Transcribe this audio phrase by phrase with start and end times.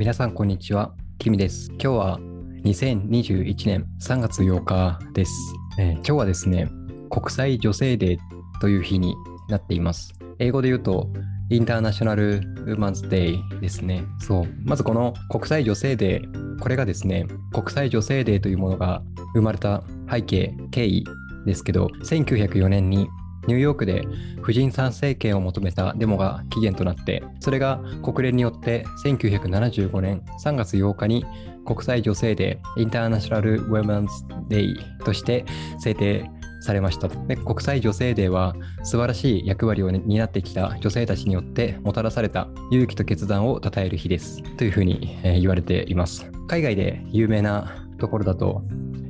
[0.00, 0.94] 皆さんこんにちは。
[1.18, 1.68] キミです。
[1.72, 2.18] 今日は
[2.64, 5.32] 2021年3月8日です、
[5.78, 6.70] えー今日はですね、
[7.10, 8.18] 国際女性デー
[8.62, 9.14] という日に
[9.50, 10.14] なっています。
[10.38, 11.10] 英語で言うと、
[11.50, 14.02] International Women's Day ですね。
[14.20, 14.48] そう。
[14.64, 19.02] まずこの国際女性デー、これがですね、国際女性デーというものが
[19.34, 21.04] 生まれた背景、経緯
[21.44, 23.06] ですけど、1904年に
[23.46, 24.06] ニューヨークで
[24.42, 31.24] 婦人参政権を求めたデモが起源となって、それが国連によって1975年3月8日に
[31.64, 34.12] 国際女性デー、 International Women's
[34.48, 35.44] Day として
[35.78, 37.08] 制定されました。
[37.08, 44.42] で国際女性デーは素晴らしい役割を、担ってきた女性たちによってもたらされた勇気と決断を称える日です。
[44.56, 46.30] というふうに、えー言われています。
[46.48, 48.62] 海外で有名なところだと、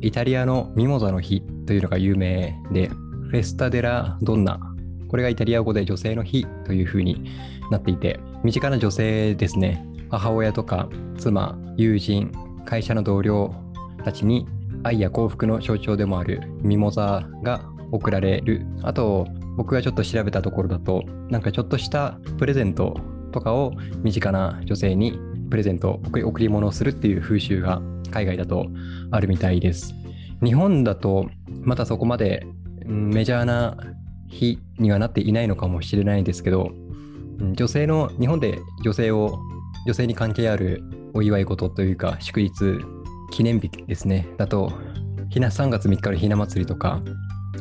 [0.00, 2.90] イタリアのミモザの日というのが有名で、
[3.28, 4.58] Festa della Donna。
[5.06, 7.30] これがイタリア語で女性の日というふうに
[7.70, 12.32] なっていて、身近な女性ですね、母親とか妻、友人、
[12.64, 13.54] 会社の同僚
[14.02, 14.46] たちに
[14.82, 17.60] 愛や幸福の象徴でもあるミモザが
[17.92, 18.66] 贈られる。
[18.82, 19.26] あと、
[19.58, 22.98] 僕がちょっと調べたところだと、なんかちょっとしたプレゼント
[23.32, 25.18] とかを身近な女性に
[25.50, 28.68] プレゼント、贈り贈り物をするっていう風習が海外だと
[29.10, 29.94] あるみたいです。
[30.42, 31.28] 日本だと
[31.60, 32.46] まだそこまで
[32.88, 33.76] メジャーな
[34.28, 36.72] 日にはなっていないのかもしれないですけど、
[37.54, 39.38] 女性の、日本で女性を、
[39.86, 40.82] 女性に関係ある
[41.14, 42.52] お祝い事というか、祝日、
[43.30, 44.72] 記念日ですね、だと、
[45.30, 47.02] ひな3月3日のひな祭りとか、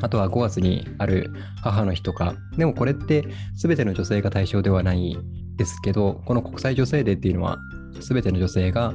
[0.02, 1.32] あとは5月にある
[1.62, 3.26] 母の日とか、でもこれって
[3.56, 5.18] 全ての女性が対象ではない
[5.58, 7.58] ですけど、この国際女性デーっていうのは、
[8.00, 8.94] 全ての女性が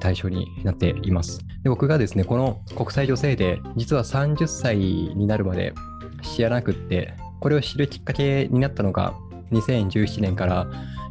[0.00, 1.40] 対象になっています。
[1.62, 5.74] で僕がですね、この国際女性デー、実は30歳になるまで
[6.22, 9.14] 知らなくって、これを知るきっかけになったのが、
[9.52, 10.66] 2017年から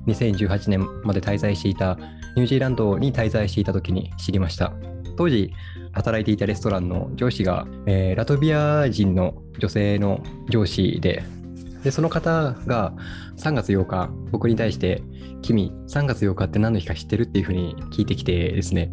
[0.07, 1.97] 2018年まで滞在していた
[2.35, 4.73] ニュージーランドに滞在していた時に知りました。
[5.17, 5.53] 当時
[5.93, 11.23] 働いていたレストランの上司が、えーラトビア人の女性の上司で、
[11.85, 12.93] でその方が
[13.37, 15.03] 3月8日、僕に対して、
[15.43, 17.23] 君、3月8日って何の日か知ってる？
[17.23, 18.91] っていうふうに聞いてきてですね、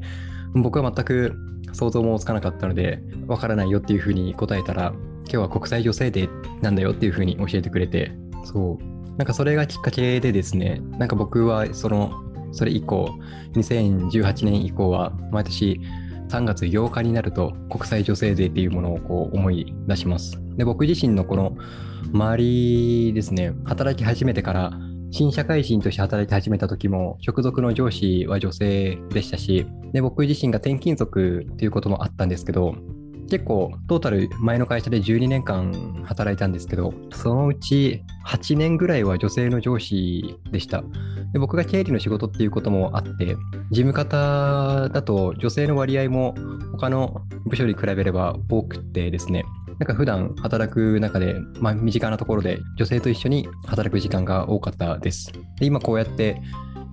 [0.54, 1.34] 僕は全く
[1.72, 4.92] 想像もつかなかったので、わからないよっていうふうに答えたら、
[5.22, 8.12] 今日は国際女性デーなんだよっていうふうに教えてくれて、
[8.44, 9.16] そう。
[9.16, 12.12] なんかそれがきっかけでですね、なんか僕はその、
[12.52, 13.08] それ以降、
[13.54, 15.81] 2018年以降は、毎年
[16.32, 20.41] 3月8日になると国際女性デーっていうものをこう思い出します。
[20.56, 21.54] で、僕自身のこの
[22.15, 24.72] 周りですね、働き始めてから、
[25.10, 32.75] 新社会人として働き始めた時も、直属の上司は女性でしたし、で、僕自身が転勤族っていうこともあったんですけど、
[33.32, 40.84] 結構トータル前の会社で12年間働いたんですけど、そのうち8年ぐらいは女性の上司でした。
[41.32, 43.34] で僕が経理の仕事っていうこともあって、
[43.70, 46.34] 事務方だと女性の割合も
[46.72, 49.47] 他の部署に比べれば多くてですね、
[49.78, 55.32] なんか普段働く中で、まあ、身近なところで女性と一緒に働く時間が多かったです。
[55.59, 56.37] で今こうやって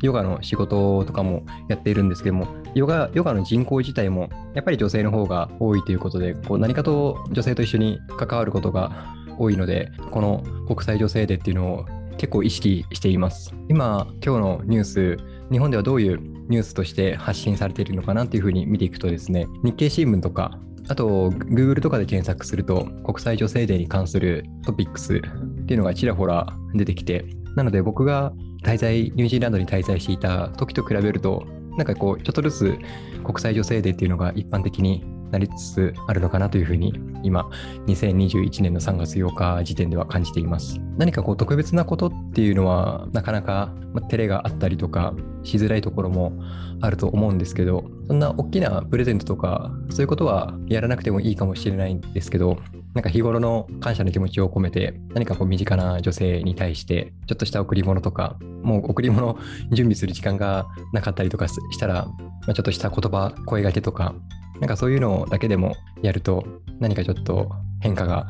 [0.02, 8.92] ヨガの仕事とかもやっているんですけども、ヨガヨガの人口自体もやっぱり女性の方が多いということで、こう何かと女性と一緒に関わることが
[9.38, 11.86] 多いので、この国際女性デーっていうのを
[12.18, 13.54] 結構意識しています。
[13.70, 15.18] 今、今日のニュース、
[15.52, 20.60] 日本ではどういうニュースとして発信されているのかなっていうふうに見ていくとですね、日経新聞とか、
[20.90, 28.34] あと Google とかで検索すると、国際女性デーに関するトピックスっていうのがちらほら出てきて、なので僕が
[28.64, 31.46] 滞在、ニュージーランドに滞在していた時と比べると、
[31.78, 32.78] なんかこう、ちょっとずつ
[33.24, 36.94] 国際女性デーっていうのが一般的になりつつあるのかなというふうに、
[37.24, 37.50] 今、
[37.88, 40.80] 2021年の3月8日時点では感じています。
[40.98, 46.34] 何かこう、特別なことっていうのは、なかなか、ま照れがあったりとか、しづらいところも
[46.82, 52.58] あると思うんですけど、そんな大きなプレゼントとか、そういうことはやらなくてもいいかもしれないんですけど、
[52.94, 59.38] なんか日頃の感謝の気持ちを込めて、何かこう身近な女性に対して、ちょっとした贈り物とか、もう贈り物
[59.72, 64.16] 準備する時間がなかったりとかしたら、まあ、ちょっとした言葉、声掛けとか、
[64.60, 66.46] なんかそういうのだけでもやると、
[66.80, 68.28] 何かちょっと変化が、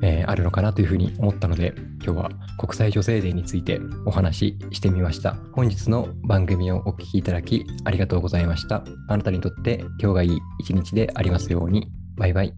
[0.00, 1.74] えーあるのかなというふうに思ったので、
[2.04, 5.36] 今日は国際女性デーについてお話ししてみました。
[5.52, 8.84] 本日の番組をお聞きいただきありがとうございました。
[9.08, 11.90] あなたにとって今日がいい一日でありますように。
[12.16, 12.54] バイバイ。